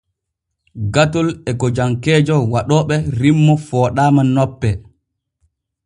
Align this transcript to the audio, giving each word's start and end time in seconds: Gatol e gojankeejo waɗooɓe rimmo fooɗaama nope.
Gatol 0.93 1.27
e 1.49 1.51
gojankeejo 1.59 2.35
waɗooɓe 2.53 2.95
rimmo 3.19 3.53
fooɗaama 3.67 4.21
nope. 4.35 4.69